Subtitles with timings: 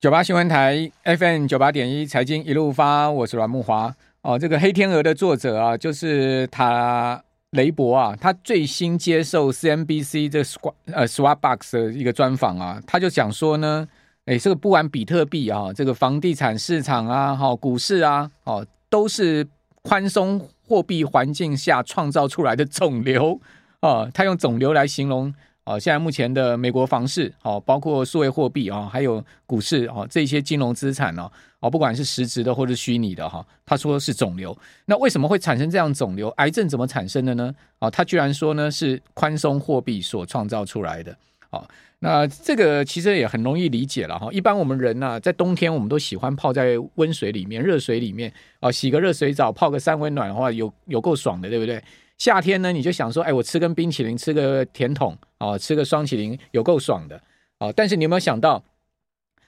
[0.00, 3.94] 九八新闻台 FM 九八点一财经一路发，我是阮慕华。
[4.22, 13.86] 哦，这个黑天鹅的作者啊，就是塔雷伯啊，他最新接受 CNBC 这 Swap 呃 Swabox 的一个专访啊，他就讲说呢，
[14.24, 19.46] 哎，这个不管比特币啊，这个房地产市场啊，哈，股市啊，哦，都是
[19.82, 23.38] 宽松货币环境下创造出来的肿瘤
[23.80, 25.34] 啊，他用肿瘤来形容。
[25.70, 31.30] 啊，现在目前的美国房市，哦，包括数位货币啊，还有股市啊，这些金融资产呢，
[31.60, 34.56] 哦，不管是实质的或者虚拟的哈，他说是肿瘤。
[34.86, 36.28] 那为什么会产生这样肿瘤？
[36.30, 37.54] 癌症怎么产生的呢？
[37.78, 41.16] 啊，他居然说呢是宽松货币所创造出来的。
[41.50, 41.64] 啊，
[42.00, 44.28] 那这个其实也很容易理解了哈。
[44.32, 51.80] 一般我们人呢，在冬天我们都喜欢泡在温水里面、热水里面啊，洗个热水澡、泡个三温暖的话，有有够爽的，对不对？
[52.20, 57.18] 夏天呢，你就想说，哎，我吃根冰淇淋，吃个甜筒，哦，吃个双淇淋，有够爽的，
[57.60, 57.72] 哦。
[57.74, 58.62] 但是你有没有想到，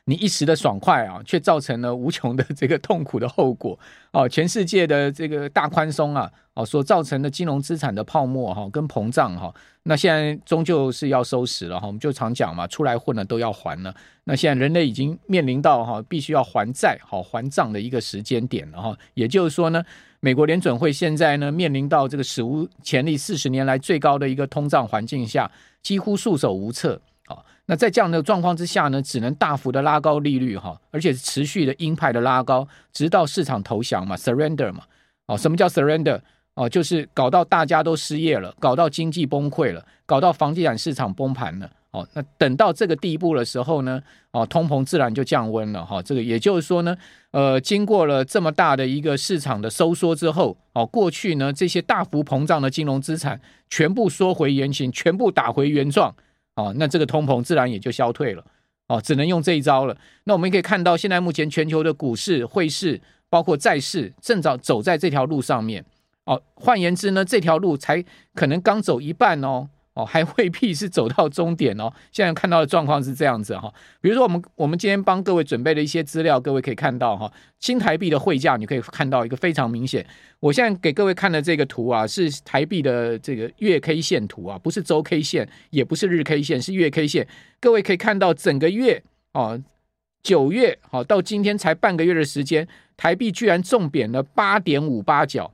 [0.05, 3.79] 你一时的爽快啊，却造成了无穷的这个痛苦的后果，
[4.11, 4.28] 哦。
[4.28, 11.86] 全世界的这个大宽松啊，哦，所造成的金融资产的泡沫哈，跟膨胀哈，那现在终究是要收拾了哈。
[11.86, 13.95] 我们就常讲嘛，出来混了都要还了。
[14.25, 18.97] 那现在人类已经面临到哈，必须要还债、好还账的一个时间点了哈。
[19.14, 19.83] 也就是说呢。
[20.25, 25.50] 美国联准会现在呢，面临到这个史无前例四十年来最高的一个通胀环境下，
[25.83, 27.00] 几乎束手无策
[27.33, 27.44] 啊。
[27.66, 34.83] 那在这样的状况之下呢，只能大幅的拉高利率哈，而且持续的鹰派的拉高，直到市场投降嘛，surrender 嘛。
[35.27, 36.20] 哦，什么叫 surrender？
[36.55, 41.70] 哦，就是搞到大家都失业了，搞到经济崩溃了，搞到房地产市场崩盘了。
[41.92, 44.02] 哦，那等到这个地步的时候呢，
[44.33, 46.02] 哦，通膨自然就降温了哈。
[46.02, 46.96] 这个也就是说呢，
[47.30, 56.14] 呃，经过了这么大的一个市场的收缩之后，哦，过去呢这些大幅膨胀的金融资产全部缩回原形，全部打回原状，
[56.56, 58.45] 哦，那这个通膨自然也就消退了，
[58.89, 59.97] 哦，只能用这一招了。
[60.25, 65.84] 那我们可以看到，现在目前全球的股市、汇市，包括债市，正早走在这条路上面，
[66.25, 69.68] 哦，换言之呢，这条路才可能刚走一半哦。
[69.95, 71.92] 哦，还未必是走到终点哦。
[72.11, 80.07] 现在看到的状况是这样子哈，比如说我们我们今天帮各位准备的一些资料，各位可以看到哈，新台币的汇价，你可以看到一个非常明显。
[80.41, 87.29] 我现在给各位看的这个图啊，是台币的这个月 K 线图啊，不是周 K 线，也不是日 K 线，是月 K 线。
[87.61, 89.02] 各位可以看到整个月
[89.35, 89.63] 哦，
[90.23, 92.67] 九月好到今天才半个月的时间，
[92.97, 95.52] 台币居然重贬了八点五八角，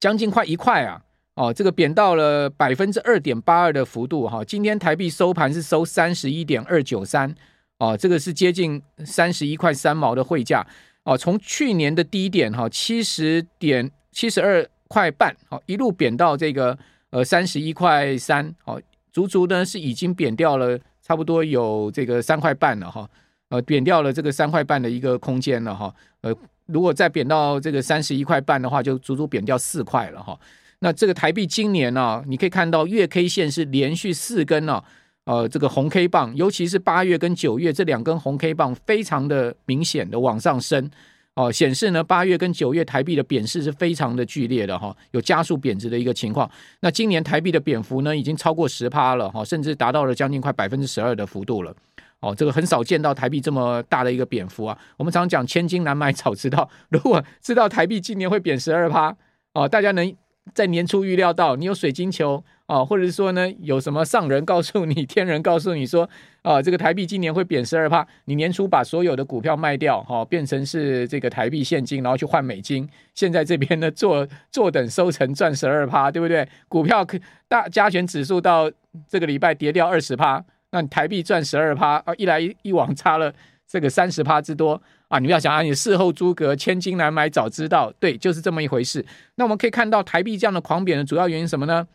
[0.00, 1.02] 将近快一块啊。
[1.34, 4.44] 哦，这个贬到了百分之二点八二的幅度哈。
[4.44, 7.34] 今天台币收盘是收三十一点二九三，
[7.78, 10.66] 哦，这个是接近三十一块三毛的汇价。
[11.04, 16.78] 哦，从去年的低点哈七十点七十二块半，哦，一路贬到这个
[17.10, 23.08] 呃三十一块三，哦，足足呢是已经贬掉了差不多有这个三块半了哈，
[23.48, 25.92] 呃，贬掉了这个三块半的一个空间了哈。
[26.20, 26.32] 呃，
[26.66, 30.38] 如果再贬到这个三十一块半的话，就足足贬掉四块了哈。
[30.84, 34.82] 那这个台币今年呢、你可以看到月 K 线是连续四根呢、
[35.26, 40.90] 呃，这个红 K 棒，尤其是八月跟九月这两根红 K 棒，非常的明显的往上升，
[41.36, 46.50] 哦、显示呢八月跟九月台币的贬势是非常的剧烈的哈，有加速贬值的一个情况。
[46.80, 51.72] 那今年台币的贬幅呢，已经超过十趴了哈，甚至达到了将近快百分之十二的幅度了，
[52.18, 54.76] 哦，这个很少见到台币这么大的一个贬幅啊。
[54.96, 59.16] 我们常讲千金难买早知道，如果知道台币今年会贬十二趴，
[59.54, 60.12] 哦，大家能。
[60.54, 66.08] 在年初预料到你有水晶球啊，或者是说呢，有什么上人告诉你、 天人告诉你说
[66.42, 72.88] 啊，这个台币今年会贬十二趴，你年初把所有的股票卖掉，哈，变成是这个台币现金，然后去换美金。
[73.14, 76.46] 现在这边呢，坐坐等收成赚十二趴，对不对？
[76.68, 78.70] 股票可大加权指数到
[79.08, 83.32] 这个礼拜跌掉二十趴，那台币赚十二趴啊，一来一往差了
[83.66, 84.82] 这个三十趴之多。
[85.12, 89.04] 啊，你不要想啊，你事后诸葛，千金难买早知道，对，就是这么一回事。
[89.34, 91.86] 那我们可以看到台币这样的狂贬的主要原因什么呢？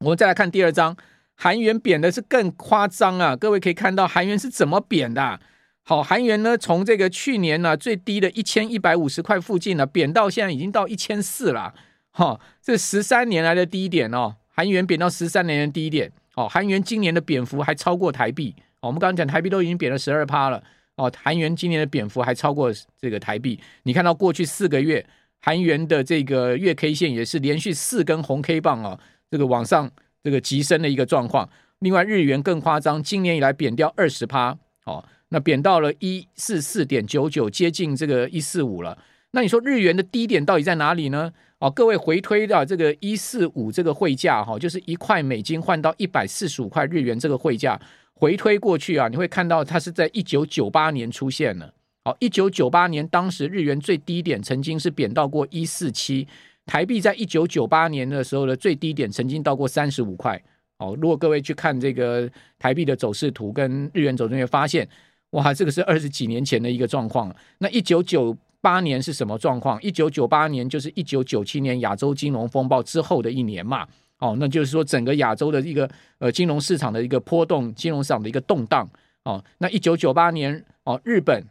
[0.00, 0.96] 我们再来看第二张，
[1.36, 3.36] 韩元贬的是更夸张啊！
[3.36, 5.38] 各位可以看到韩元是怎么贬的？
[5.84, 11.72] 好，韩元呢，从这个去年呢、最低的一千一百五十块附近呢、贬到现在已经到一千四了。
[12.10, 16.10] 哈，这十三年来的低点哦，韩元贬到十三年的低点。
[16.34, 18.56] 哦，韩元今年的贬幅还超过台币。
[18.80, 20.60] 我们刚刚讲台币都已经贬了十二趴了。
[21.02, 23.58] 哦，韩元今年的贬幅还超过这个台币。
[23.82, 25.04] 你看到过去四个月
[25.40, 29.90] 韩元的这个月 K 线也是连续四根红 K 棒啊，这个往上
[30.22, 31.48] 这个急升的一个状况。
[31.80, 38.96] 另外日元更夸张，今年以来贬掉二十趴，哦，那贬到了一四四点九九，接近这个一四五了。
[39.32, 41.32] 那你说日元的低点到底在哪里呢？
[41.58, 47.80] 哦，各位回推到这个一四五这个汇价哈，就是一块美金换到一百四十五块日元这个汇价。
[48.22, 51.74] 回推过去啊，你会看到它是在一九九八年出现了。
[52.04, 56.28] 好，一九九八年当时日元最低点曾经是贬到过一四七，
[56.64, 60.40] 台币在一九九八年的时候的最低点曾经到过三十五块。
[60.78, 62.30] 哦，如果各位去看这个
[62.60, 64.88] 台币的走势图跟日元走势图，会发现，
[65.30, 67.34] 哇，这个是二十几年前的一个状况。
[67.58, 69.82] 那一九九八年是什么状况？
[69.82, 73.84] 一九九八年就是一九九七年亚洲金融风暴之后的一年嘛。
[74.22, 78.88] 哦，那就是说整个亚洲的一个呃金融市场的一个波动，金融市场的一个动荡。
[79.24, 81.44] 哦，那一九九八年哦，日本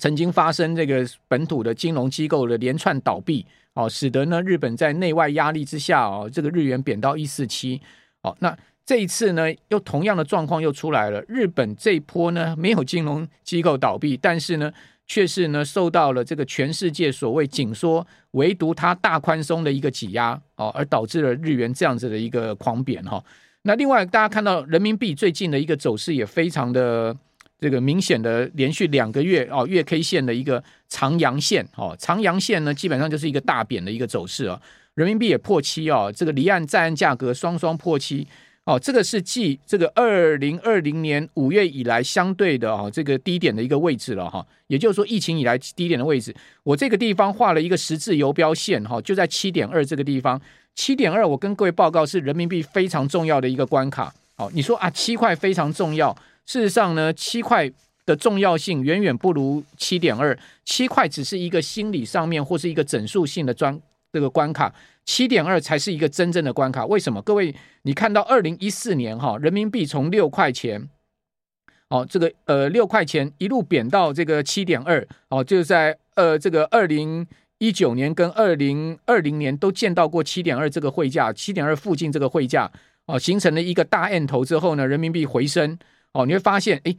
[0.00, 7.80] 曾经发生这个本土的金融机构的连串倒闭，哦，使得呢日本在内外压力之下，哦，这个日元贬到一四七。
[8.22, 11.22] 哦，那这一次呢，又同样的状况又出来了。
[11.28, 14.72] 日本这一波呢，没有金融机构倒闭，但是呢。
[15.06, 23.22] 却是呢，受到了这个全世界所谓紧缩，唯独它大宽松的一个挤压哦，而导致了日元这样子的一个狂贬哈。
[23.62, 27.16] 那另外大家看到人民币最近的一个走势也非常的
[27.58, 34.60] 这个明显的连续两个月哦，月 K 线的一个长阳线哦，长阳线呢基本上就是一个大贬的一个走势啊，
[34.94, 38.26] 人民币也破七哦，这个离岸在岸价格双双破七。
[38.66, 44.44] 哦，这个是继这个二零二零年五月以来相对的啊，这个低点的一个位置了哈。
[44.66, 46.34] 也就是说，疫情以来低点的位置，
[46.64, 50.40] 我这个地方画了一个十字游标线哈，就在七点二这个地方。
[50.74, 54.12] 七点二，我跟各位报告是人民币非常重要的一个关卡。
[54.34, 56.12] 好，你说啊，七块非常重要。
[56.44, 57.70] 事实上呢，七块
[58.04, 60.36] 的重要性远远不如七点二。
[60.64, 63.80] 七块只是一个心理上面或是一个整数性的专
[64.12, 64.74] 这个关卡。
[65.06, 67.22] 七点二才是一个真正的关卡，为什么？
[67.22, 70.90] 各位，你看到二零一四年哈，人民币从六块钱，
[71.88, 77.24] 哦，这个呃六块钱一路贬到这个七点二，哦，就是在呃这个二零
[77.58, 82.70] 一九年跟二零二零年都见到过七点二这个汇价，七点二附近这个汇价，
[83.06, 85.78] 哦，形成了一个大 M 头之后呢，人民币回升，
[86.14, 86.96] 哦，你会发现，哎，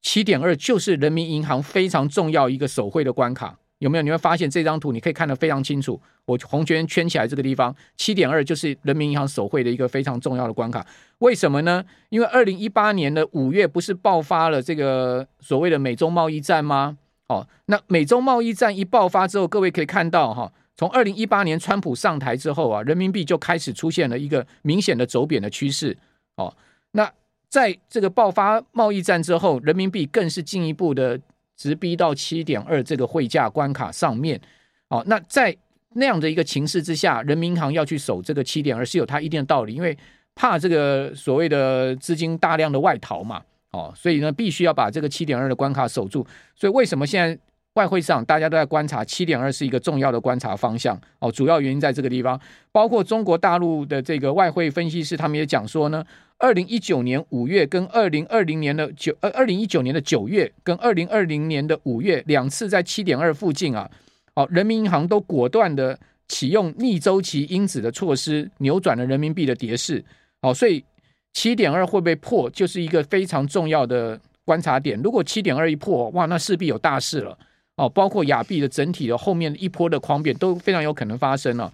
[0.00, 3.58] 七点二就是人民银行非常重要一个手绘的关卡。
[3.78, 4.02] 有没有？
[4.02, 6.00] 你会发现这张图，你可以看得非常清楚。
[6.24, 10.84] 我红圈圈起来这个地方，七点二就是人民银行手绘的一个非常重要的关卡。
[11.18, 11.84] 为什么呢？
[12.08, 16.96] 因为二零一八年的五月不是爆发了这个所谓的美中贸易战吗？
[17.28, 25.96] 哦，那美中贸易战一爆发之后，各位可以看到哈，从二零一八年川普上台之后啊，人民币就开始出现了一个明显的走贬的趋势。
[26.36, 26.52] 哦，
[26.92, 27.12] 那
[27.48, 31.20] 在这个爆发贸易战之后，人民币更是进一步的。
[31.56, 34.40] 直逼到七点二这个汇价关卡上面，
[34.88, 35.56] 哦，那在
[35.94, 39.96] 那样的一个情势之下，人民银行要去守这个七点二是有它一定的道理，因为
[40.34, 46.26] 怕这个所谓的资金大量的外逃嘛，哦，所以呢，必须要把这个七点二的关卡守住。
[46.54, 47.38] 所以为什么现在
[47.76, 51.00] 外汇市场大家都在观察七点二是一个重要的观察方向？
[51.20, 52.38] 哦，主要原因在这个地方，
[52.72, 56.04] 包括中国大陆的这个外汇分析师他们也讲说呢。
[56.38, 63.90] 二零一九年五月跟二零二零年的九呃二零一九年的九月跟二零二零年的五月两次在七点二附近啊，
[64.34, 65.98] 哦，人民银行都果断的
[66.28, 70.04] 启用逆周期因子的措施，扭转了人民币的跌势。
[70.42, 70.84] 哦，所以
[71.32, 75.00] 七点二会不会破，就是一个非常重要的观察点。
[75.00, 77.38] 如果七点二一破，哇，那势必有大事了。
[77.76, 81.72] 哦，包括亚币的整体的后面一波的狂贬都非常有可能发生了。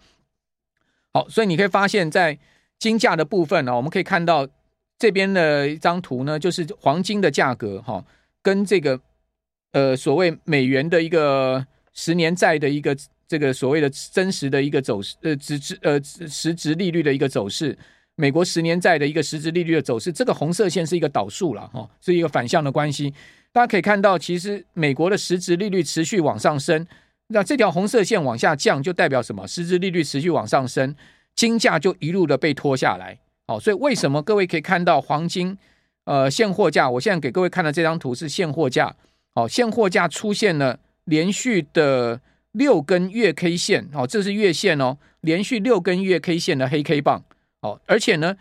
[1.13, 2.37] 好，所以你可以发现，在
[2.79, 4.49] 金价的部分呢，我们可以看到
[4.99, 8.05] 这边的一张图呢，就是黄金的价格哈，
[8.43, 9.01] 跟这个
[9.73, 12.97] 呃所谓美元的一个十年债的一个
[13.29, 17.79] 这个所谓的真实的一个走势呃实质呃实质利率的一个走势，
[18.17, 23.15] 美国十年债的一个实质利率的走势，这个红色线是一个倒数了哈，是一个反向的关系。
[23.53, 26.87] 大家可以看到，其实美国的实质利率持续往上升，
[27.29, 29.47] 那这条红色线往下降，就代表什么？
[29.47, 30.95] 实质利率持续往上升。
[31.35, 35.57] 金价就一路的被拖下来，好，所以为什么各位可以看到黄金，
[36.05, 36.91] 呃，现货价？
[36.91, 38.95] 我现在给各位看的这张图是现货价，
[39.35, 42.21] 好，现货价出现了连续的
[42.53, 47.25] 六根月 K 线，好，这是月线哦，连续六根月 K 线的黑 K 棒，
[47.63, 48.37] 哦，而且呢，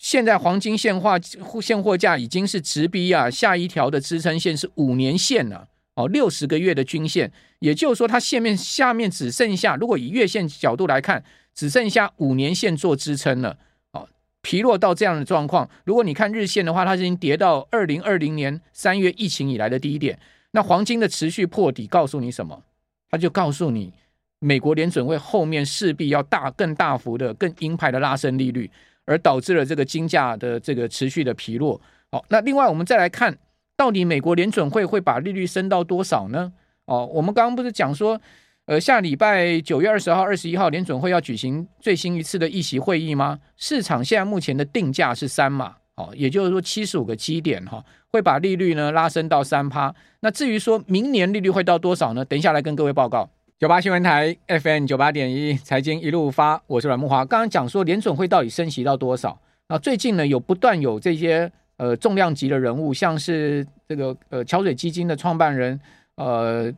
[0.00, 1.20] 现在黄金现货
[1.60, 11.22] 现货价已经是直逼啊，下一条的支撑线是五年线了，哦，六十个月的均线，也就是说，它下面下面只剩下，如果以月线角度来看。
[11.52, 13.58] 只剩下五年线做支撑了，
[13.90, 14.08] 哦，
[14.40, 15.68] 疲弱到这样的状况。
[15.84, 20.18] 如果你看日线的话，它已经跌到二零二零年三月疫情以来的低点。
[20.52, 22.62] 那黄金的持续破底，告诉你什么？
[23.10, 23.92] 它就告诉你，
[24.38, 28.70] 美国联准会后面势必要大、更大幅的、更鹰派的拉升利率，
[29.10, 31.80] 而导致了这个金价的这个持续的疲弱。
[32.12, 33.36] 好，那另外我们再来看，
[33.76, 36.52] 到底美国联准会会把利率升到多少呢？
[36.86, 38.20] 哦，我们刚刚不是讲说。
[38.66, 43.40] 呃，下礼拜九月二十号、二十一号，联准会要举行最新一次的议息会议吗？
[43.56, 49.92] 市场现在目前的定价是三码，哦，也就是说七十五个基点哈，会把利率呢拉升到三趴。
[50.20, 52.24] 那至于说明年利率会到多少呢？
[52.24, 53.28] 等一下来跟各位报告。
[53.60, 57.26] 九八新闻台 FM 九八点一财经一路发，我是阮慕华。
[57.26, 59.38] 刚刚讲说联准会到底升息到多少？
[59.66, 65.78] 啊，最近呢有不断有这些呃重量级的人物，像是这个呃桥水基金的创办人，
[66.14, 66.72] 呃，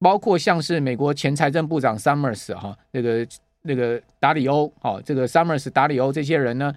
[0.00, 3.24] 包括像是美国前财政部长 Summers 哈，这个
[3.62, 6.74] 那个达里欧，哈，这个 Summers 达里欧这些人呢，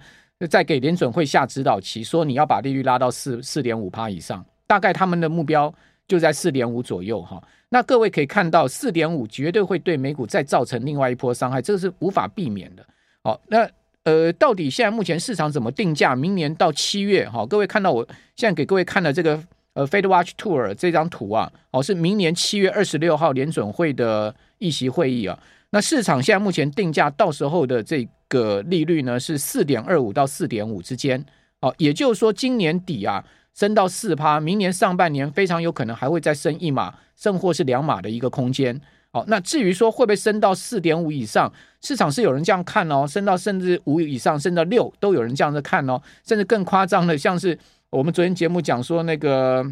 [0.48, 5.74] 在给联准会下指导棋，说你要把利率拉到四四点五趴以上，大概他们的目标
[6.06, 7.42] 就在四点五左右哈。
[7.68, 12.86] 那各位可以看到，四点五绝对会对美股再造成另外一波伤害，这个是无法避免的。
[13.22, 13.68] 好，那
[14.04, 16.14] 呃，到底现在目前市场怎么定价？
[16.14, 18.06] 明年到七月，哈，各位看到我
[18.36, 19.42] 现在给各位看的这个
[19.74, 25.36] 呃 Fed Watch Tour 这张图啊，哦，是明年七月二十六号联准会的议息会议啊。
[25.70, 31.24] 那市场现在目前定价到时候的这个利率呢是四点二五到四点五之间，
[31.60, 33.24] 哦，也就是说今年底啊。
[33.56, 38.80] 升到四趴，明年上半年非常有可能还会再升一码，甚或是两码的一个空间。
[39.10, 47.58] 好，那至于说会不会升到四点五以上，市场是有人这样看哦，升到甚至五以上，升到六都有人这样子看哦，甚至更夸张的，像是
[47.90, 49.66] 我们昨天节目讲说那个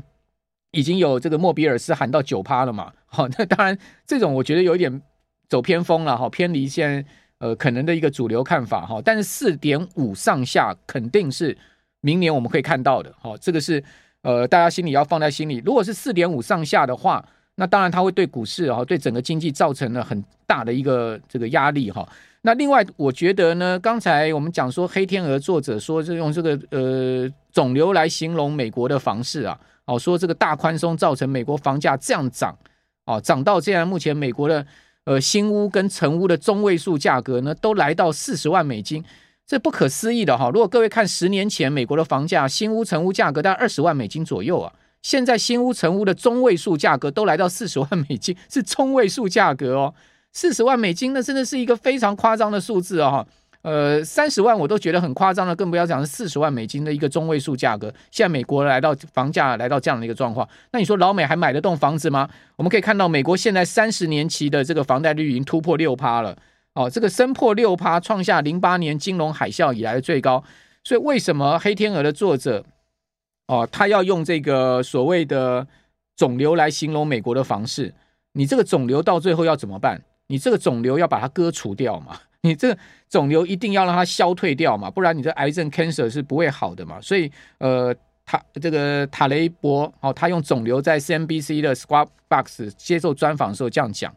[0.71, 2.93] 已经有这个莫比尔斯喊到九趴了嘛。
[3.07, 5.03] 好，那当然这种我觉得有一点
[5.49, 7.05] 走偏锋了哈，偏离现在
[7.39, 11.57] 呃可能的一个主流看法哈，但是四点五上下肯定是。
[12.01, 13.83] 明年我们可以看到的，好，这个是
[14.25, 15.63] 呃，大家心里要放在心里。
[15.67, 17.23] 如果是四点五上下的话，
[17.57, 22.09] 那当然它会对股市啊，对整个经济造成了很大的一个这个压力哈。
[22.41, 32.57] 那另外，我觉得呢，刚才我们讲说黑天鹅作者说是用这个呃肿瘤来形容美国的房市啊，哦，说这个大宽松造成美国房价这样涨，
[33.05, 34.67] 哦，涨到这样，目前美国的
[35.05, 39.05] 呃新屋跟成屋的中位数价格呢，都来到四十万美金。
[39.47, 40.49] 这不可思议的哈！
[40.49, 44.73] 如果各位看十年前美国的房价，新屋成屋价格大概二十万美金左右啊，
[45.03, 49.95] 现在新屋成屋的中位数价格都来到四十万美金，是中位数价格哦，
[50.33, 53.27] 四十万美金那真的是一个非常夸张的数字啊！
[53.61, 57.93] 呃，三十万我都觉得很夸张了，更不要讲是四十万美金的一个中位数价格。
[58.11, 62.29] 现在美国来到房价来到这样的一个状况，那你说老美还买得动房子吗？
[62.57, 66.37] 我们可以看到，美国现在三十年期的这个房贷率已经突破六趴了。
[66.75, 70.43] 哦，这个升破六趴，创下零八年金融海啸以来的最高。
[70.83, 72.65] 所以为什么黑天鹅的作者
[73.47, 75.67] 哦，他要用这个所谓的
[76.17, 77.95] 肿瘤来形容美国的房市？
[78.33, 80.03] 你这个肿瘤到最后要怎么办？
[80.27, 82.19] 你这个肿瘤要把它割除掉嘛？
[82.43, 82.77] 你这
[83.09, 84.91] 肿瘤一定要让它消退掉嘛？
[84.91, 87.01] 不然你的癌症 cancer 是不会好的嘛？
[87.01, 87.95] 所以呃，
[88.27, 94.15] 他这个塔雷伯哦，他用肿瘤在 CNBC 的 Squawk Box 接受专访的时候这样讲。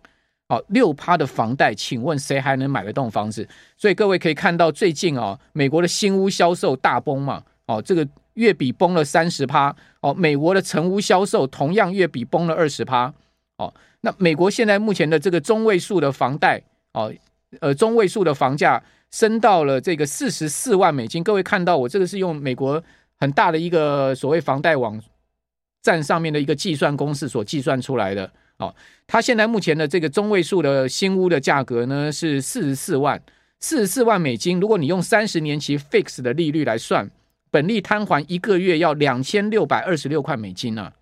[0.49, 3.45] 好，六趴的房贷，请问谁还能买得动房子？
[3.75, 9.75] 所以各位可以看到，最近啊，美国的新屋销售大崩嘛，哦，这个月比崩了三十趴。
[9.99, 13.13] 哦，美国的成屋销售同样月比崩了二十趴。
[13.57, 16.61] 哦，那美国现在目前的这个中位数的房贷，
[16.93, 17.13] 哦，
[17.59, 21.21] 呃，中位数的房价升到了这个四十四万美金。
[21.21, 22.81] 各位看到，我这个是用美国
[23.19, 24.97] 很大的一个所谓房贷网
[25.81, 28.31] 站上面的一个计算公式所计算出来的。
[28.59, 28.73] 哦，
[29.05, 33.21] 它现在目前的这个中位数的新屋的价格呢是四十四万，
[33.59, 34.59] 四十四万美金。
[34.59, 37.07] 如果你用三十年期 fix 的利率来算，
[37.51, 40.93] 本利摊还一个月要两千六百二十六块美金呢、啊，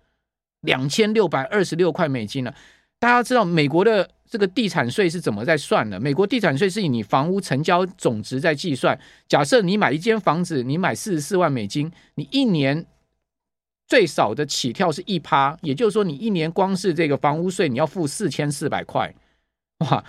[0.60, 2.52] 两千六百二十六块美金呢、
[2.98, 5.98] 大家知道美国的这个地产税是怎么在算的？
[5.98, 8.98] 美国地产税是以你房屋成交总值在计算。
[9.26, 12.84] 假设你买一间房子，你买四十四万美金，你一年。
[13.86, 19.14] 最少的起跳是一趴，也就是说，你一年光是这个房屋税，你要付四千四百块，
[19.78, 20.02] 哇，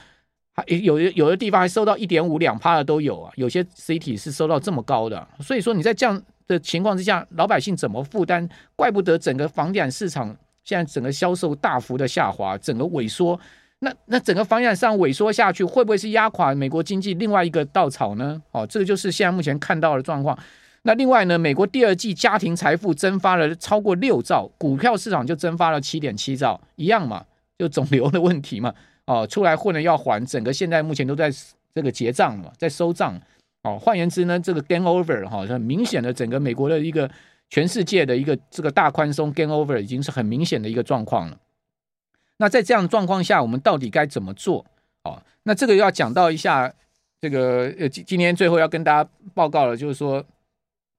[0.53, 8.49] 还有的有的地方还收到一点五两趴的都有啊，有些 city 是收到这么高的，所以说你在这样的情况之下，老百姓怎么负担？
[8.75, 13.39] 怪不得整个房地产市场现在整个销售大幅的下滑，整个萎缩，
[13.79, 18.41] 那那整个房地产市场萎缩下去，会不会是压垮美国经济另外一个稻草呢？
[18.51, 20.35] 哦，这个就是现在目前看到的状况。
[20.87, 27.25] 那另外呢，美国第二季家庭财富蒸发了超过六兆，股票市场就蒸发了七点七兆，一样嘛，
[27.57, 31.29] 就肿瘤的问题嘛， 哦，出来混了要还，整个现在目前都在
[31.75, 33.19] 这个结账嘛，在收账，
[33.63, 37.11] 哦，换言之呢，这个 game over 哈，很明显的整个美国的一个
[37.49, 41.37] 全世界的一个这个大宽松 game over 已经是很明显的一个状况了。
[42.37, 44.65] 那在这样的状况下，我们到底该怎么做？
[45.03, 46.73] 哦，那这个要讲到一下
[47.19, 50.23] 这个呃，今今天最后要跟大家报告的，就是说。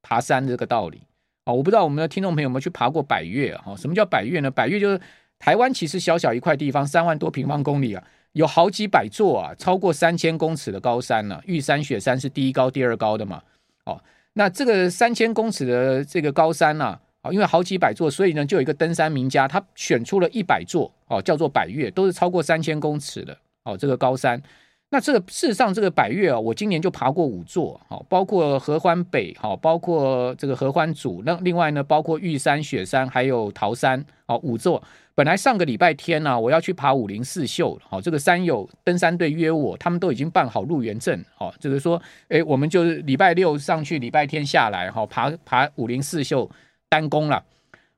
[0.03, 1.03] 爬山这个道理
[1.45, 3.75] 啊，我不知道我们的听众朋友有没有去爬过百岳啊？
[3.77, 4.51] 什么叫百岳呢？
[4.51, 5.01] 百岳就是
[5.39, 11.41] 台湾其实小小一块地方，三万多平方公里啊，有好几百座啊，超过三千公尺的高山呢。
[11.47, 13.43] 玉山、雪山是第一高、第二高的嘛。
[13.85, 14.03] 哦，
[14.35, 24.43] 那这个三千公尺的这个高山啊，啊，因为好几百座，所以呢，就有一个登山名家，他选出了一百座哦，叫做百岳，都是超过三千公尺的哦，这个高山。
[24.91, 34.83] 那这个事实上，这个百岳啊，我今年就爬过五座，好，包括合欢北，好，包括这个合欢主，那另外呢，包括玉山、雪山，还有桃山，好，五座。
[35.15, 46.49] 本来上个礼拜天呢、啊，我要去爬武林四秀，好，这个山友登山队约我，他们都已经办好入园证，好，就是说，诶，我们就是礼拜六上去，礼拜天下来，好，爬爬武陵四秀
[46.89, 47.45] 单攻了，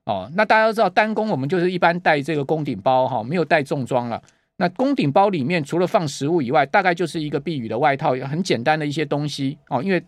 [0.03, 4.21] 哦，那大家都知道单攻，我们就是一般带这个攻顶包，哈，没有带重装了。
[4.61, 9.99] 那攻顶包里面除了放食物以外，大概就是一个避雨的外套，很简单的一些东西，哦，因为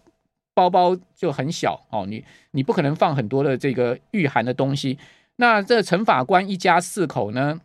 [0.53, 4.99] 包包就很小，哦，你你不可能放很多的这个御寒的东西。
[5.37, 7.59] 那这陈法官一家四口呢，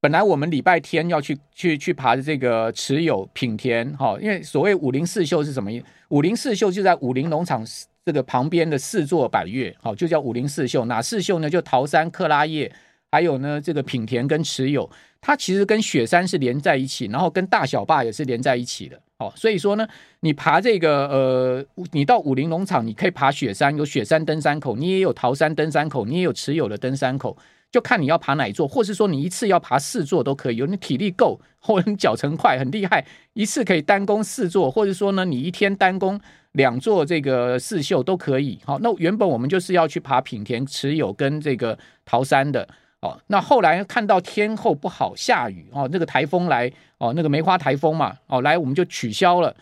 [0.00, 5.86] 本来我们礼拜天要去去去爬的这个持有品田哈，因为所谓武陵四秀是什么意思？
[6.10, 7.66] 武陵四秀就在武林农场
[8.04, 10.84] 这个旁边的四座百岳，好，就叫武陵四秀。
[10.84, 11.50] 哪四秀呢？
[11.50, 12.72] 就桃山、克拉叶，
[13.12, 14.90] 还有呢这个品田跟池友，
[15.20, 18.98] 它其实跟雪山是连在一起，然后跟大小坝也是连在一起的。
[19.18, 19.86] 哦，所以说呢，
[20.20, 27.36] 你爬这个呃，你到武林农场，你可以爬雪山，有雪山登山口，你也有桃山登山口，你也有池友的登山口，
[27.70, 33.04] 就看你要爬哪一座，或是说你一次要爬四座都可以，有你体力够， 或者你脚程快，很厉害，
[33.34, 36.18] 一次可以单攻四座，或者说呢，你一天单攻
[36.52, 38.58] 两座这个四秀都可以。
[38.64, 42.66] 好，那原本我们就是要去爬品田、池友跟这个桃山的。
[43.02, 49.54] 哦，那后来看到天候不好，下雨哦，那个台风来哦，那个梅花台风嘛，哦来我们就取消了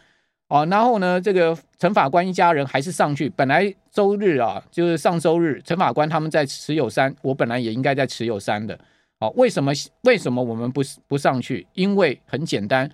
[0.49, 0.67] 哦。
[0.71, 3.31] 然后呢，这个陈法官一家人还是上去。
[3.31, 8.79] 本来周日啊，就是上周日，陈法官他们在慈友山，我本来也应该在慈友山的。
[9.21, 11.67] 哦，为什么为什么我们不不上去？
[11.73, 12.91] 因为很简单，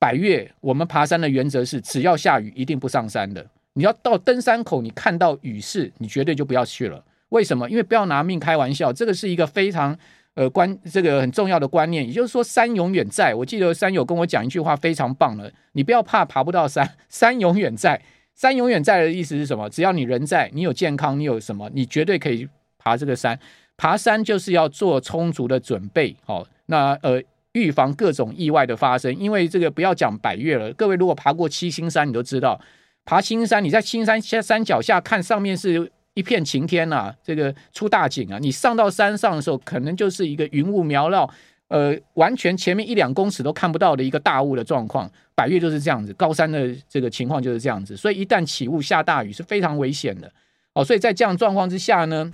[0.00, 3.46] 百越我们爬山的原则是，只要下雨一定不上山的。
[3.74, 7.04] 你要到登山口，你看到雨势，你绝对就不要去了。
[7.30, 7.68] 为什么？
[7.68, 9.96] 因为不要拿命开玩笑，这个是一个非常
[10.34, 12.06] 呃关这个很重要的观念。
[12.06, 13.34] 也就是说，山永远在。
[13.34, 18.00] 我记得山友跟我讲一句话非常棒了：你不要怕爬不到山， 山永远在。
[18.34, 19.68] 山永远在的意思是什么？
[19.68, 22.46] 只要你人在，你有健康，你有什么，你绝对可以
[22.78, 23.38] 爬这个山。
[23.76, 27.20] 爬山就是要做充足的准备，好，那呃
[27.52, 29.14] 预防各种意外的发生。
[29.16, 32.60] 因为这个不要讲百岳了，各位如果爬过七星山，你都知道，
[33.04, 35.90] 爬青山，你在七星山山脚下看上面是。
[36.16, 38.38] 一片晴天呐、这个出大景啊！
[38.40, 41.30] 你上到山上的时候，可能就是一个云雾缭绕，
[41.68, 45.08] 呃，完全前面一两公尺都看不到的一个大雾的状况。
[45.34, 50.32] 百越就是这样子，高山的这个情况就是这样子，所以一旦起雾下大雨是非常危险的
[50.72, 50.82] 哦。
[50.82, 52.32] 所以在这样状况之下呢，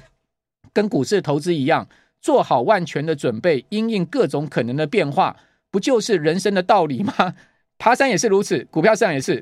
[0.72, 1.88] 跟股市投资一样，
[2.20, 5.36] 做好万全的准备，因应各种可能的变化，
[5.72, 7.34] 不就是人生的道理吗？
[7.78, 9.40] 爬山也是如此，股票市场也是，